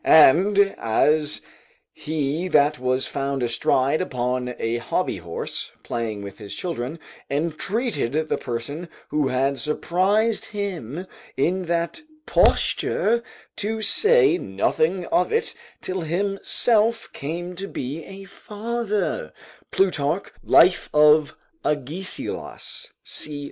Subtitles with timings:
[0.03, 1.41] And, as
[1.93, 6.97] he that was found astride upon a hobby horse, playing with his children,
[7.29, 11.05] entreated the person who had surprised him
[11.37, 13.21] in that posture
[13.57, 15.53] to say nothing of it
[15.83, 19.31] till himself came to be a father,
[19.69, 23.31] [Plutarch, Life of Agesilaus, c.
[23.33, 23.39] 9.